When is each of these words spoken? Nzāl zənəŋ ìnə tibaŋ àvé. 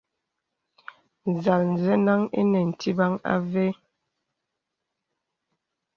Nzāl 1.31 1.63
zənəŋ 1.83 2.21
ìnə 2.39 2.59
tibaŋ 2.79 3.13
àvé. 3.33 3.65